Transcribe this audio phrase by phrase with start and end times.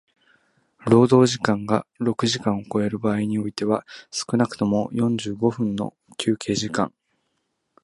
[0.87, 6.91] 労働時間が六時間を超える場合においては少くとも四十五分の休憩時間